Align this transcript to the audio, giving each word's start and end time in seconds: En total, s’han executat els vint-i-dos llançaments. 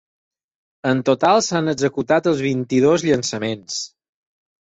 En 0.91 1.01
total, 1.09 1.41
s’han 1.47 1.69
executat 1.73 2.29
els 2.31 2.41
vint-i-dos 2.47 3.05
llançaments. 3.09 3.77